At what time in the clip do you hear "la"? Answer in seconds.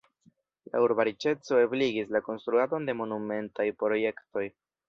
0.71-0.79, 2.17-2.23